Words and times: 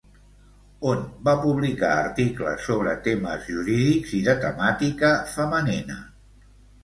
On 0.91 1.01
va 1.27 1.33
publicar 1.41 1.89
articles 2.05 2.63
sobre 2.69 2.95
temes 3.07 3.45
jurídics 3.51 4.15
i 4.21 4.21
de 4.29 4.37
temàtica 4.47 5.11
femenina? 5.37 5.99